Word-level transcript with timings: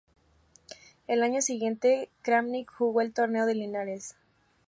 El 1.05 1.21
año 1.21 1.43
siguiente, 1.43 2.09
Krámnik 2.23 2.71
jugó 2.73 3.01
el 3.01 3.13
torneo 3.13 3.45
de 3.45 3.53
Linares. 3.53 4.15